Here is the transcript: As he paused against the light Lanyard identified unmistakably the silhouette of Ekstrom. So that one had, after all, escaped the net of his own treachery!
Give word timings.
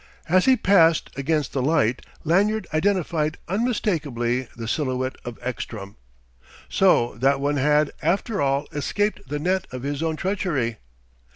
As 0.27 0.45
he 0.45 0.55
paused 0.57 1.11
against 1.15 1.53
the 1.53 1.61
light 1.61 2.03
Lanyard 2.23 2.65
identified 2.73 3.37
unmistakably 3.47 4.47
the 4.55 4.67
silhouette 4.67 5.15
of 5.25 5.37
Ekstrom. 5.43 5.95
So 6.69 7.13
that 7.19 7.39
one 7.39 7.57
had, 7.57 7.91
after 8.01 8.41
all, 8.41 8.65
escaped 8.71 9.29
the 9.29 9.37
net 9.37 9.67
of 9.71 9.83
his 9.83 10.01
own 10.01 10.15
treachery! 10.15 10.77